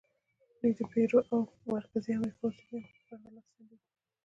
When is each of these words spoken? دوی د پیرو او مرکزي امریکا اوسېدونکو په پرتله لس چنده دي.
دوی 0.57 0.71
د 0.77 0.81
پیرو 0.91 1.19
او 1.31 1.39
مرکزي 1.73 2.11
امریکا 2.17 2.41
اوسېدونکو 2.45 2.93
په 2.93 2.95
پرتله 3.07 3.29
لس 3.35 3.45
چنده 3.55 3.69
دي. 3.79 3.87